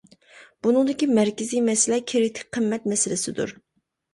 بۇنىڭدىكى 0.67 1.09
مەركىزىي 1.17 1.61
مەسىلە 1.67 2.01
كىرىتىك 2.13 2.51
قىممەت 2.59 2.91
مەسىلىسىدۇر. 2.95 3.55